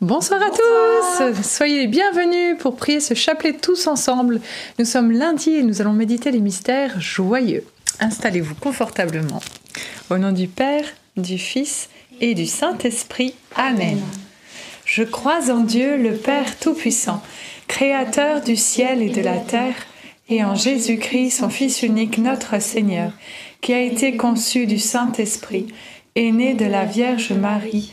[0.00, 4.40] Bonsoir à tous, soyez les bienvenus pour prier ce chapelet tous ensemble.
[4.78, 7.66] Nous sommes lundi et nous allons méditer les mystères joyeux.
[7.98, 9.42] Installez-vous confortablement.
[10.08, 10.86] Au nom du Père,
[11.18, 11.90] du Fils
[12.22, 13.34] et du Saint-Esprit.
[13.56, 14.00] Amen.
[14.86, 17.22] Je crois en Dieu, le Père Tout-Puissant,
[17.68, 19.76] Créateur du ciel et de la terre,
[20.30, 23.12] et en Jésus-Christ, son Fils unique, notre Seigneur,
[23.60, 25.66] qui a été conçu du Saint-Esprit,
[26.14, 27.92] est né de la Vierge Marie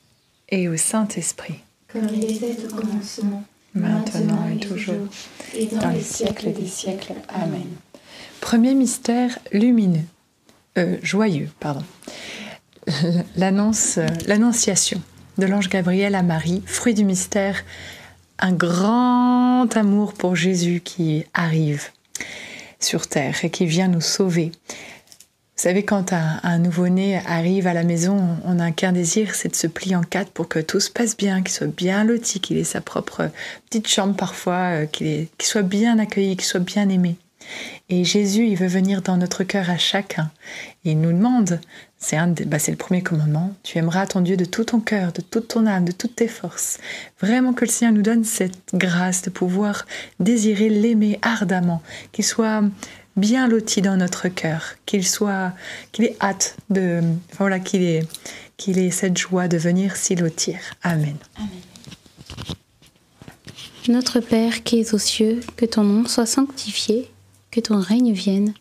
[0.51, 1.59] et au Saint-Esprit.
[1.91, 5.07] Comme il était au commencement, maintenant et toujours,
[5.55, 7.13] et dans, les siècles des siècles.
[7.29, 7.67] Amen.
[8.39, 10.05] Premier mystère lumineux,
[10.77, 11.83] euh, joyeux, pardon.
[13.35, 15.01] L'annonce, euh, l'annonciation
[15.37, 17.63] de l'ange Gabriel à Marie, fruit du mystère,
[18.39, 21.89] un grand amour pour Jésus qui arrive
[22.79, 24.51] sur terre et qui vient nous sauver.
[25.61, 29.55] Vous savez, quand un, nouveau-né arrive à la maison, on n'a qu'un désir, c'est de
[29.55, 32.57] se plier en quatre pour que tout se passe bien, qu'il soit bien loti, qu'il
[32.57, 33.29] ait sa propre
[33.69, 37.15] petite chambre parfois, euh, qu'il soit bien accueilli, qu'il soit bien aimé.
[37.89, 40.31] Et Jésus, il veut venir dans notre cœur à chacun.
[40.83, 41.59] Il nous demande,
[41.99, 42.17] c'est
[42.47, 45.67] bah le premier commandement, tu aimeras ton Dieu de tout ton cœur, de toute ton
[45.67, 46.79] âme, de toutes tes forces.
[47.19, 49.85] Vraiment que le Seigneur nous donne cette grâce de pouvoir
[50.19, 52.63] désirer l'aimer ardemment, qu'il soit
[53.15, 55.53] bien loti dans notre cœur, qu'il soit,
[55.91, 57.01] qu'il ait hâte de,
[57.37, 58.05] voilà, qu'il ait,
[58.57, 60.57] qu'il ait cette joie de venir s'y lotir.
[60.83, 61.17] Amen.
[63.87, 67.09] Notre Père qui es aux cieux, que ton nom soit sanctifié,
[67.49, 68.53] que ton règne vienne,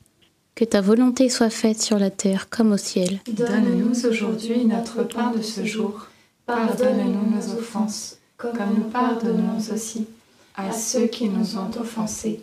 [0.55, 3.21] que ta volonté soit faite sur la terre comme au ciel.
[3.31, 6.09] Donne-nous aujourd'hui notre pain de ce jour.
[6.47, 10.07] Pardonne-nous nos offenses, comme nous pardonnons aussi
[10.57, 12.43] à ceux qui nous ont offensés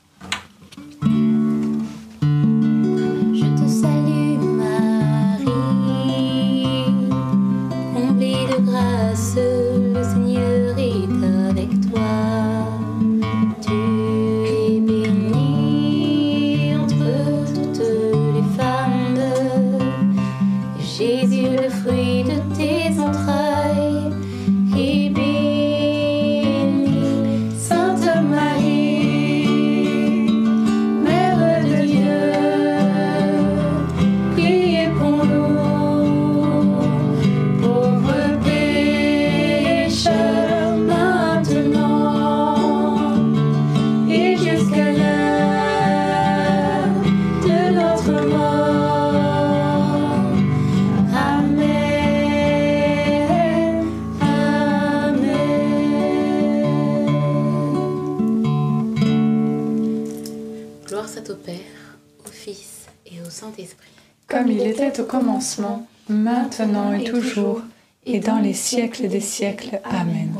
[62.25, 63.89] Au Fils et au Saint-Esprit.
[64.27, 67.61] Comme il était au commencement, maintenant et toujours,
[68.05, 69.79] et dans les siècles des siècles.
[69.83, 70.31] Amen.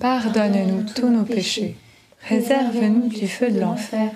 [0.00, 1.76] Pardonne-nous tous nos péchés,
[2.28, 4.10] réserve-nous du feu de l'enfer,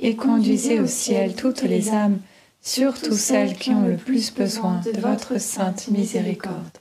[0.00, 2.18] et conduisez au ciel toutes les âmes,
[2.62, 6.78] surtout celles qui ont le plus besoin de votre sainte miséricorde.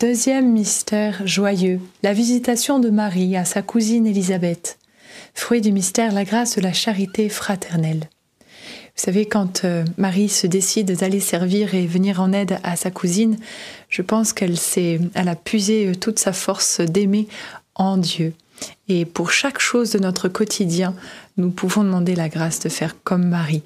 [0.00, 4.78] Deuxième mystère joyeux, la visitation de Marie à sa cousine Élisabeth.
[5.34, 8.08] Fruit du mystère, la grâce de la charité fraternelle.
[8.98, 12.90] Vous savez, quand euh, Marie se décide d'aller servir et venir en aide à sa
[12.90, 13.38] cousine,
[13.88, 14.56] je pense qu'elle
[15.14, 17.28] elle a puisé euh, toute sa force d'aimer
[17.76, 18.32] en Dieu.
[18.88, 20.96] Et pour chaque chose de notre quotidien,
[21.36, 23.62] nous pouvons demander la grâce de faire comme Marie,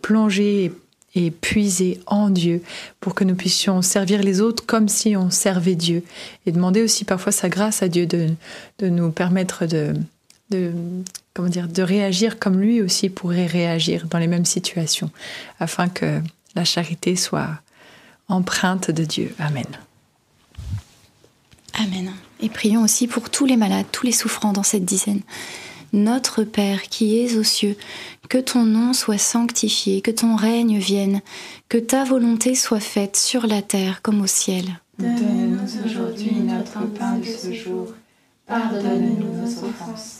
[0.00, 0.72] plonger
[1.14, 2.62] et puiser en Dieu
[3.00, 6.02] pour que nous puissions servir les autres comme si on servait Dieu.
[6.46, 8.28] Et demander aussi parfois sa grâce à Dieu de,
[8.78, 9.92] de nous permettre de,
[10.48, 10.72] de,
[11.40, 15.10] comment dire, de réagir comme lui aussi pourrait réagir dans les mêmes situations,
[15.58, 16.20] afin que
[16.54, 17.48] la charité soit
[18.28, 19.34] empreinte de Dieu.
[19.38, 19.64] Amen.
[21.72, 22.12] Amen.
[22.42, 25.22] Et prions aussi pour tous les malades, tous les souffrants dans cette dizaine.
[25.94, 27.76] Notre Père qui es aux cieux,
[28.28, 31.22] que ton nom soit sanctifié, que ton règne vienne,
[31.70, 34.66] que ta volonté soit faite sur la terre comme au ciel.
[34.98, 37.94] Donne-nous aujourd'hui notre pain de ce jour.
[38.46, 40.19] Pardonne-nous nos offenses,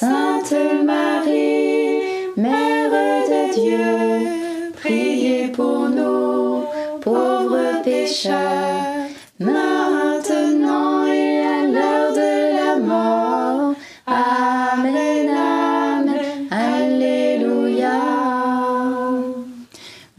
[0.00, 1.98] Sainte Marie,
[2.36, 6.62] Mère de Dieu, priez pour nous,
[7.00, 9.08] pauvres pécheurs,
[9.40, 13.74] maintenant et à l'heure de la mort.
[14.06, 18.00] Amen, Amen, Alléluia.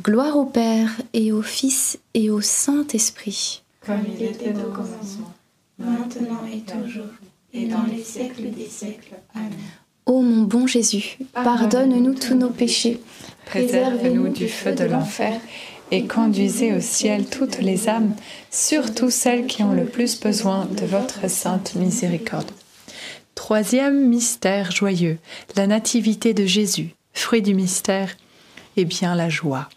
[0.04, 3.64] Gloire au Père et au Fils et au Saint-Esprit.
[3.86, 5.34] Comme il était au commencement,
[5.78, 7.06] maintenant et toujours,
[7.54, 9.16] et dans les siècles des siècles.
[9.34, 9.52] Amen.
[10.06, 13.00] Ô mon bon Jésus, pardonne-nous tous nos péchés,
[13.46, 15.40] Préservez-nous du feu de l'enfer
[15.92, 18.16] et conduisez au ciel toutes les âmes,
[18.52, 22.52] surtout celles qui ont le plus besoin de votre sainte miséricorde.
[23.34, 25.18] Troisième mystère joyeux,
[25.56, 26.90] la nativité de Jésus.
[27.14, 28.16] Fruit du mystère,
[28.78, 29.68] eh bien la joie.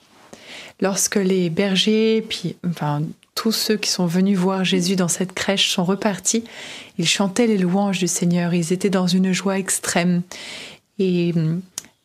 [0.80, 3.02] Lorsque les bergers, puis enfin
[3.34, 6.44] tous ceux qui sont venus voir Jésus dans cette crèche sont repartis,
[6.98, 10.22] ils chantaient les louanges du Seigneur, ils étaient dans une joie extrême.
[10.98, 11.62] Et hum,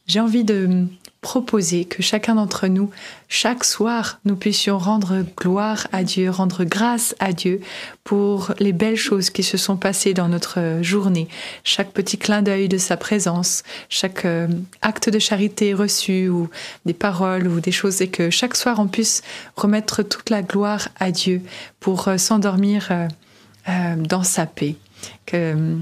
[0.08, 0.86] j'ai envie de
[1.28, 2.90] proposer que chacun d'entre nous,
[3.28, 7.60] chaque soir, nous puissions rendre gloire à Dieu, rendre grâce à Dieu
[8.06, 11.28] pour les belles choses qui se sont passées dans notre journée,
[11.66, 14.48] chaque petit clin d'œil de sa présence, chaque euh,
[14.82, 16.50] acte de charité reçu ou
[16.86, 19.22] des paroles ou des choses et que chaque soir on puisse
[19.58, 21.42] remettre toute la gloire à Dieu
[21.82, 24.78] pour euh, s'endormir euh, dans sa paix.
[25.26, 25.76] Que,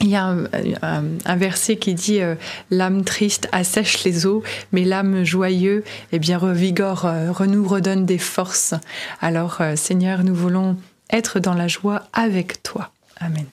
[0.00, 2.34] il y a un, un verset qui dit euh,
[2.70, 8.74] l'âme triste assèche les eaux, mais l'âme joyeuse, eh bien revigore, euh, redonne des forces.
[9.20, 10.76] Alors euh, Seigneur, nous voulons
[11.10, 12.92] être dans la joie avec toi.
[13.18, 13.46] Amen.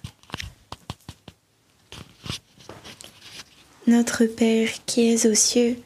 [3.87, 5.77] Notre Père qui es aux cieux,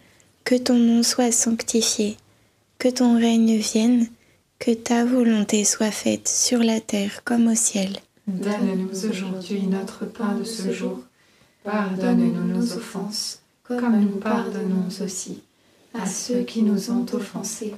[0.43, 2.17] que ton nom soit sanctifié,
[2.77, 4.07] que ton règne vienne,
[4.57, 7.99] que ta volonté soit faite sur la terre comme au ciel.
[8.29, 10.99] Donne-nous aujourd'hui notre pain de ce jour.
[11.63, 15.41] Pardonne-nous nos offenses, comme nous pardonnons aussi
[15.95, 17.73] à ceux qui nous ont offensés.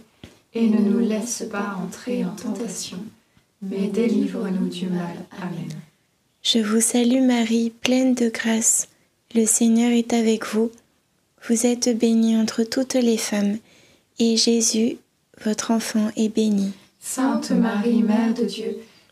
[0.54, 2.98] Et ne nous laisse pas entrer en tentation,
[3.62, 5.16] mais délivre-nous du mal.
[5.42, 5.70] Amen.
[6.44, 8.90] Je vous salue Marie, pleine de grâce.
[9.34, 10.70] Le Seigneur est avec vous.
[11.48, 13.58] Vous êtes bénie entre toutes les femmes,
[14.20, 14.98] et Jésus,
[15.44, 16.74] votre enfant, est béni.
[17.00, 18.78] Sainte Marie, Mère de Dieu,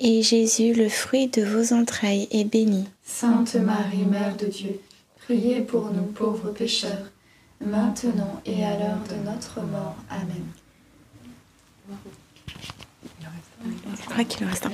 [0.00, 2.86] Jésus, le fruit de vos entrailles, est béni.
[3.04, 4.80] Sainte Marie, Mère de Dieu,
[5.16, 7.10] priez pour nous pauvres pécheurs,
[7.60, 9.96] maintenant et à l'heure de notre mort.
[10.10, 10.46] Amen.
[13.62, 14.70] Je crois qu'il en reste un.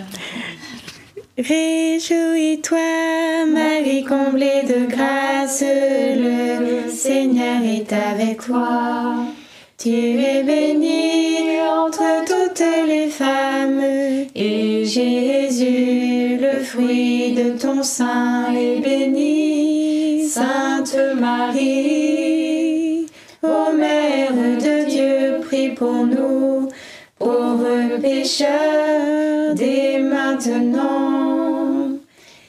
[1.39, 9.27] Réjouis-toi, Marie comblée de grâce, le Seigneur est avec toi.
[9.77, 13.83] Tu es bénie entre toutes les femmes,
[14.35, 20.27] et Jésus, le fruit de ton sein, est béni.
[20.27, 23.05] Sainte Marie,
[23.43, 26.71] ô Mère de Dieu, prie pour nous,
[27.19, 31.91] pauvres pécheurs, dès maintenant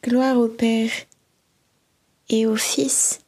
[0.02, 0.92] Gloire au Père
[2.30, 3.23] et au Fils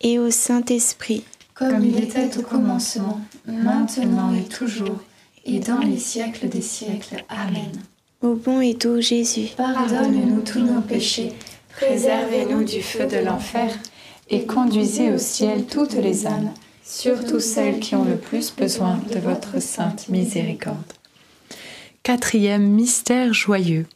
[0.00, 5.00] et au Saint-Esprit, Comme il était au commencement, maintenant et toujours,
[5.44, 7.24] et dans les siècles des siècles.
[7.28, 7.72] Amen.
[8.22, 9.48] au bon et doux Jésus.
[9.56, 11.32] Pardonne-nous tous nos péchés,
[11.76, 13.70] préservez-nous du feu de l'enfer,
[14.30, 16.52] et conduisez au ciel toutes les âmes,
[16.84, 20.92] surtout celles qui ont le plus besoin de votre sainte miséricorde.
[22.02, 23.86] Quatrième mystère joyeux.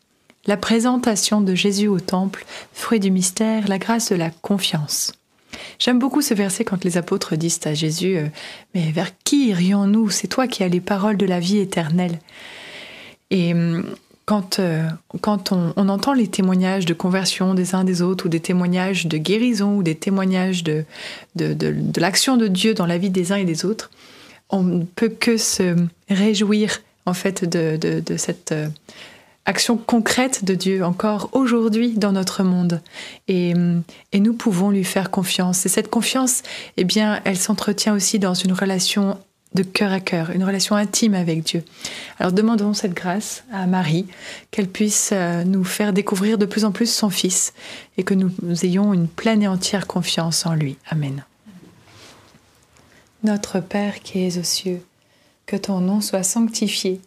[0.46, 5.12] La présentation de Jésus au temple, fruit du mystère, la grâce de la confiance.
[5.78, 8.26] J'aime beaucoup ce verset quand les apôtres disent à Jésus euh,
[8.74, 10.10] Mais vers qui irions-nous?
[10.10, 12.18] C'est toi qui as les paroles de la vie éternelle.
[13.30, 13.84] Et hum,
[14.24, 14.88] quand, euh,
[15.20, 19.18] quand on, entend les témoignages de conversion des uns des autres, ou des témoignages de
[19.18, 20.84] guérison, ou des témoignages de,
[21.34, 23.90] de, de- l'action de Dieu dans la vie des uns et des autres,
[24.48, 25.76] on ne peut que se
[26.08, 28.68] réjouir en fait de, de- cette euh,
[29.44, 32.80] action concrète de Dieu encore aujourd'hui dans notre monde.
[33.28, 33.54] Et,
[34.14, 35.66] nous pouvons lui faire confiance.
[35.66, 36.42] Et cette confiance,
[36.76, 39.18] eh bien, elle s'entretient aussi dans une relation
[39.54, 41.62] de cœur à cœur, une relation intime avec Dieu.
[42.18, 44.06] Alors demandons cette grâce à Marie,
[44.50, 47.52] qu'elle puisse euh, nous faire découvrir de plus en plus son Fils
[47.98, 50.78] et que nous, nous ayons une pleine et entière confiance en lui.
[50.88, 51.22] Amen.
[53.24, 54.82] Notre Père qui es aux cieux,
[55.44, 57.00] que ton nom soit sanctifié,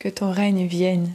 [0.00, 1.14] que ton règne vienne,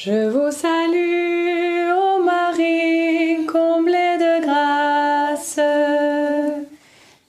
[0.00, 5.58] Je vous salue, ô Marie, comblée de grâce.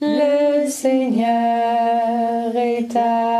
[0.00, 3.39] Le Seigneur est avec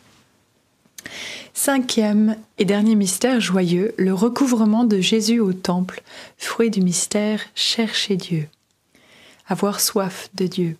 [1.63, 6.01] Cinquième et dernier mystère joyeux, le recouvrement de Jésus au temple,
[6.39, 8.47] fruit du mystère, chercher Dieu.
[9.47, 10.75] Avoir soif de Dieu.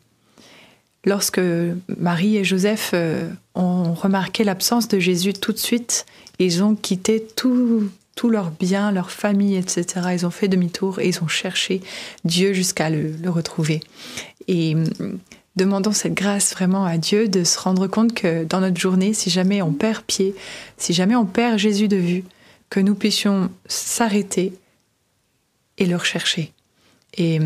[1.05, 1.39] Lorsque
[1.99, 6.07] Marie et Joseph euh, ont remarqué l'absence de Jésus tout de suite,
[6.39, 10.07] ils ont quitté tout, tout leur bien, leur famille, etc.
[10.13, 11.81] Ils ont fait demi-tour et ils ont cherché
[12.25, 13.81] Dieu jusqu'à le, le retrouver.
[14.47, 14.75] Et
[15.55, 19.29] demandons cette grâce vraiment à Dieu de se rendre compte que dans notre journée, si
[19.29, 20.35] jamais on perd pied,
[20.77, 22.23] si jamais on perd Jésus de vue,
[22.69, 24.53] que nous puissions s'arrêter
[25.77, 26.53] et le rechercher.
[27.17, 27.39] Et,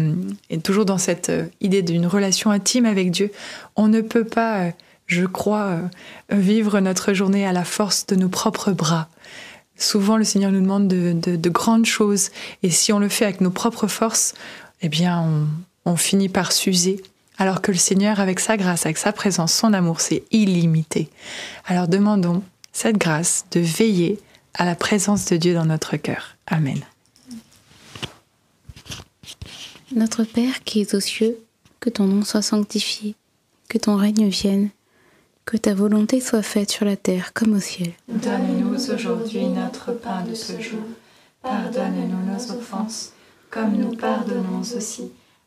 [0.52, 3.32] et toujours dans cette euh, idée d'une relation intime avec Dieu,
[3.76, 4.72] on ne peut pas, euh,
[5.08, 5.80] je crois,
[6.32, 9.10] euh, vivre notre journée à la force de nos propres bras.
[9.78, 12.30] Souvent, le Seigneur nous demande de, de- de grandes choses,
[12.62, 14.36] et si on le fait avec nos propres forces,
[14.84, 15.48] eh bien,
[15.86, 17.02] on finit par s'user.
[17.38, 21.10] Alors que le Seigneur, avec sa grâce, avec sa présence, son amour, c'est illimité.
[21.66, 24.20] Alors demandons cette grâce de veiller
[24.54, 26.38] à la présence de Dieu dans notre cœur.
[26.48, 26.80] Amen.
[29.94, 31.38] Notre Père qui es aux cieux,
[31.80, 33.16] que ton nom soit sanctifié,
[33.70, 34.70] que ton règne vienne,
[35.46, 37.92] que ta volonté soit faite sur la terre comme au ciel.
[38.08, 40.82] Donne-nous aujourd'hui notre pain de ce jour.
[41.44, 43.14] Pardonne-nous nos offenses,
[43.52, 45.12] comme nous pardonnons aussi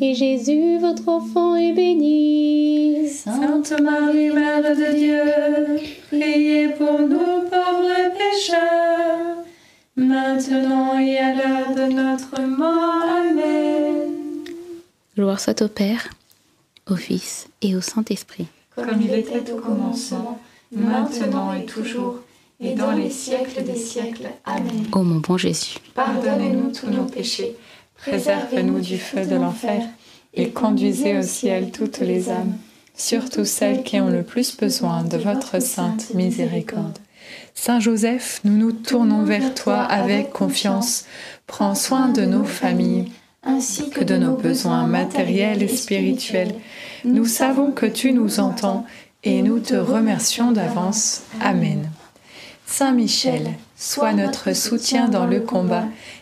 [0.00, 3.08] et Jésus, votre enfant, est béni.
[3.08, 9.44] Sainte Marie, Mère de Dieu, priez pour nous pauvres pécheurs,
[9.96, 13.04] maintenant et à l'heure de notre mort.
[13.30, 14.08] Amen.
[15.16, 16.08] Gloire soit au Père,
[16.88, 18.46] au Fils et au Saint-Esprit.
[18.76, 20.38] Comme il était au commencement,
[20.70, 22.20] maintenant et toujours,
[22.60, 24.28] et dans les siècles des siècles.
[24.44, 24.86] Amen.
[24.92, 27.56] Ô mon bon Jésus, Pardonnez-nous tous nos péchés,
[27.98, 29.82] Préservez-nous du feu de l'enfer
[30.34, 32.56] et conduisez au ciel toutes les âmes,
[32.96, 36.98] surtout celles qui ont le plus besoin de votre sainte miséricorde.
[37.54, 41.06] Saint Joseph, nous nous tournons vers toi avec confiance.
[41.46, 43.10] Prends soin de nos familles
[43.42, 46.54] ainsi que de nos besoins matériels et spirituels.
[47.04, 48.84] Nous savons que tu nous entends
[49.24, 51.22] et nous te remercions d'avance.
[51.40, 51.90] Amen.
[52.66, 55.84] Saint Michel, sois notre soutien dans le combat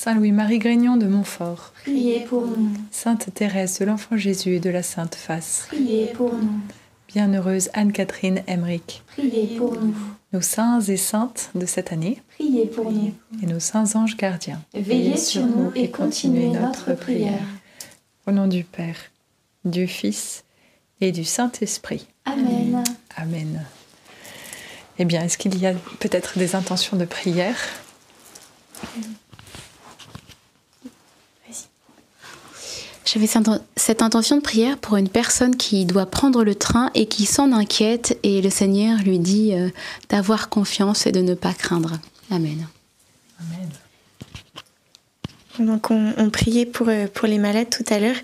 [0.00, 4.70] Saint Louis-Marie Grignon de Montfort, priez pour nous, Sainte Thérèse de l'Enfant Jésus et de
[4.70, 6.60] la Sainte Face, priez pour nous,
[7.08, 9.96] Bienheureuse Anne-Catherine Emmerich, priez pour nous,
[10.32, 13.12] nos saints et saintes de cette année priez pour nous.
[13.42, 14.62] et nos saints anges gardiens.
[14.72, 17.42] Veillez sur nous et continuez notre prière.
[18.28, 19.00] Au nom du Père,
[19.64, 20.44] du Fils
[21.00, 22.06] et du Saint-Esprit.
[22.24, 22.84] Amen.
[23.16, 23.66] Amen.
[25.00, 27.58] Eh bien, est-ce qu'il y a peut-être des intentions de prière?
[33.10, 33.28] J'avais
[33.76, 37.52] cette intention de prière pour une personne qui doit prendre le train et qui s'en
[37.52, 39.70] inquiète et le Seigneur lui dit euh,
[40.10, 41.98] d'avoir confiance et de ne pas craindre.
[42.30, 42.66] Amen.
[43.40, 43.70] Amen.
[45.66, 48.16] Donc on, on priait pour, euh, pour les malades tout à l'heure.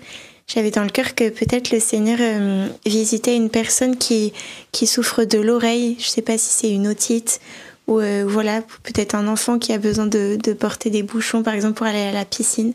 [0.47, 4.33] J'avais dans le cœur que peut-être le Seigneur euh, visitait une personne qui,
[4.71, 5.95] qui souffre de l'oreille.
[5.97, 7.41] Je ne sais pas si c'est une otite
[7.87, 11.85] ou voilà, peut-être un enfant qui a besoin de, porter des bouchons, par exemple, pour
[11.85, 12.73] aller à la piscine.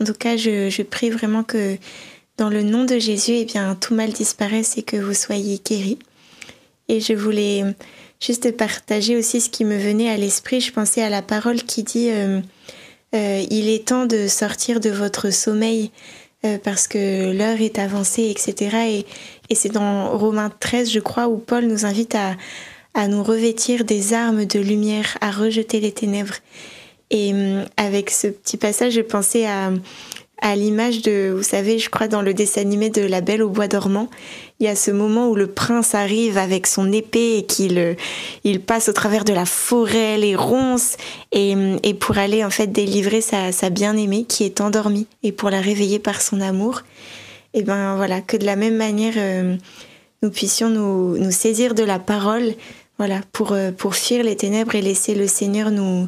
[0.00, 1.76] En tout cas, je, je prie vraiment que
[2.36, 5.98] dans le nom de Jésus, eh bien, tout mal disparaisse et que vous soyez guéris.
[6.88, 7.62] Et je voulais
[8.18, 10.60] juste partager aussi ce qui me venait à l'esprit.
[10.60, 12.40] Je pensais à la parole qui dit euh,
[13.14, 15.90] euh, Il est temps de sortir de votre sommeil
[16.44, 18.76] euh, parce que l'heure est avancée, etc.
[18.88, 19.06] Et,
[19.50, 22.36] et c'est dans Romains 13, je crois, où Paul nous invite à,
[22.94, 26.34] à nous revêtir des armes de lumière, à rejeter les ténèbres.
[27.10, 27.32] Et
[27.76, 32.34] avec ce petit passage, je pensais à l'image de, vous savez, je crois dans le
[32.34, 34.08] dessin animé de La Belle au bois dormant,
[34.58, 38.58] il y a ce moment où le prince arrive avec son épée et qu'il euh,
[38.66, 40.96] passe au travers de la forêt, les ronces,
[41.32, 45.60] et, et pour aller en fait délivrer sa, bien-aimée qui est endormie et pour la
[45.60, 46.82] réveiller par son amour.
[47.54, 49.56] Et ben voilà, que de la même manière, euh,
[50.22, 52.52] nous puissions nous, saisir de la parole,
[53.00, 56.06] voilà, pour, euh, pour fuir les ténèbres et laisser le Seigneur nous,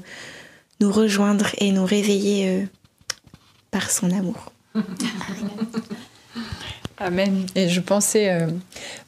[0.78, 2.68] nous rejoindre et nous réveiller
[3.70, 4.52] par son amour.
[7.04, 7.46] Amen.
[7.56, 8.46] Et je pensais, euh,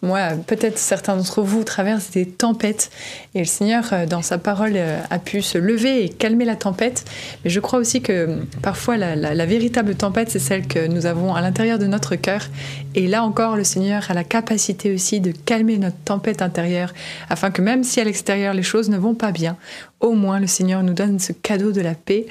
[0.03, 2.91] moi, peut-être certains d'entre vous traversent des tempêtes
[3.37, 6.57] et le Seigneur, euh, dans sa parole, euh, a pu se lever et calmer la
[6.57, 7.05] tempête.
[7.45, 11.41] Mais je crois aussi que parfois la, véritable tempête, c'est celle que nous avons à
[11.41, 12.49] l'intérieur de notre cœur.
[12.97, 16.93] Et là encore, le Seigneur a la capacité aussi de calmer notre tempête intérieure,
[17.31, 19.57] afin que même si à l'extérieur les choses ne vont pas bien,
[20.01, 22.27] au moins le Seigneur nous donne ce cadeau de la paix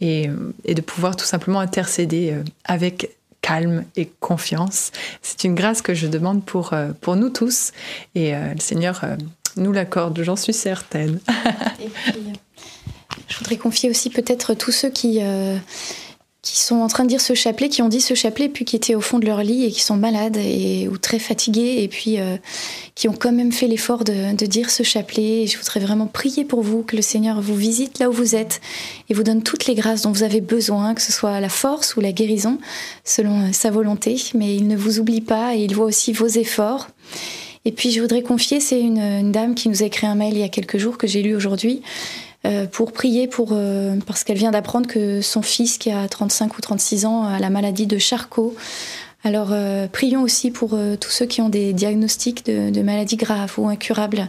[0.00, 0.28] et,
[0.64, 3.10] et de pouvoir tout simplement intercéder avec
[3.44, 4.90] calme et confiance.
[5.20, 7.72] C'est une grâce que je demande pour, euh, pour nous tous
[8.14, 9.16] et euh, le Seigneur euh,
[9.56, 11.20] nous l'accorde, j'en suis certaine.
[13.28, 15.20] je voudrais confier aussi peut-être tous ceux qui
[16.44, 18.76] qui sont en train de dire ce chapelet, qui ont dit ce chapelet, puis qui
[18.76, 21.88] étaient au fond de leur lit et qui sont malades et, ou très fatigués, et
[21.88, 22.36] puis euh,
[22.94, 25.44] qui ont quand même fait l'effort de, dire ce chapelet.
[25.44, 28.34] Et je voudrais vraiment prier pour vous, que le Seigneur vous visite là où vous
[28.34, 28.60] êtes
[29.08, 31.96] et vous donne toutes les grâces dont vous avez besoin, que ce soit la force
[31.96, 32.58] ou la guérison,
[33.04, 34.22] selon euh, sa volonté.
[34.34, 36.88] Mais il ne vous oublie pas et il voit aussi vos efforts.
[37.64, 40.34] Et puis je voudrais confier, c'est une, une dame qui nous a écrit un mail
[40.34, 41.80] il y a quelques jours que j'ai lu aujourd'hui.
[42.46, 46.58] Euh, pour prier pour, euh, parce qu'elle vient d'apprendre que son fils, qui a 35
[46.58, 48.54] ou 36 ans, a la maladie de Charcot.
[49.22, 53.66] Alors, euh, prions aussi pour tous ceux qui ont des diagnostics de, maladies graves ou
[53.68, 54.28] incurables.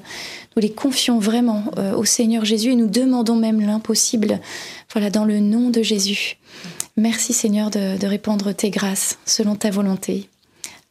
[0.56, 1.66] Nous les confions vraiment
[1.98, 4.40] au Seigneur Jésus et nous demandons même l'impossible.
[4.94, 6.38] Voilà, dans le nom de Jésus.
[6.96, 10.30] Merci Seigneur de, de répandre tes grâces selon ta volonté.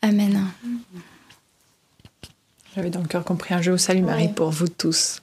[0.02, 0.44] Amen.
[2.76, 5.22] J'avais dans le cœur compris un jeu au salut Marie pour vous tous.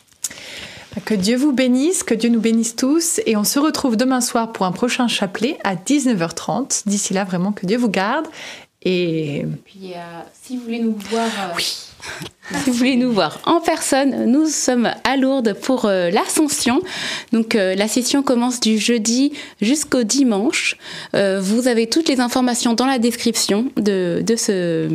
[1.05, 4.51] Que Dieu vous bénisse, que Dieu nous bénisse tous et on se retrouve demain soir
[4.51, 6.83] pour un prochain chapelet à 19h30.
[6.85, 8.27] D'ici là, vraiment, que Dieu vous garde.
[8.83, 11.27] Et puis, euh, si vous voulez nous voir...
[11.27, 11.59] Euh,
[12.63, 16.81] si vous voulez nous voir en personne, nous sommes à Lourdes pour euh, l'Ascension.
[17.31, 20.77] Donc la session commence du jeudi jusqu'au dimanche.
[21.13, 24.89] vous avez toutes les informations dans la description de, de ce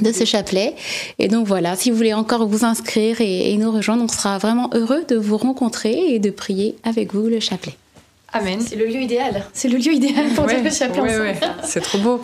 [0.00, 0.74] de ce chapelet.
[1.18, 4.70] Et donc voilà, si vous voulez encore vous inscrire et, nous rejoindre, on sera vraiment
[4.74, 7.74] heureux de vous rencontrer et de prier avec vous le chapelet.
[8.32, 8.60] Amen.
[8.60, 9.44] C'est le lieu idéal.
[9.52, 12.20] C'est le lieu idéal pour dire le chapelet ouais, C'est trop beau.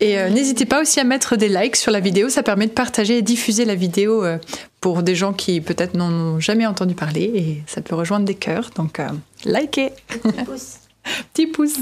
[0.00, 2.28] Et euh, n'hésitez pas aussi à mettre des likes sur la vidéo.
[2.28, 4.36] Ça permet de partager et diffuser la vidéo euh,
[4.80, 7.32] pour des gens qui peut-être n'en ont jamais entendu parler.
[7.34, 8.70] Et ça peut rejoindre des cœurs.
[8.76, 9.08] Donc, euh,
[9.46, 9.92] likez.
[10.08, 10.74] Petit pouce.
[11.32, 11.76] Petit pouce.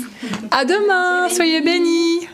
[0.52, 1.28] À demain.
[1.28, 2.28] Soyez bénis.